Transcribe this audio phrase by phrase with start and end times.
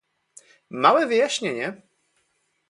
[0.69, 1.81] Małe wyjaśnienie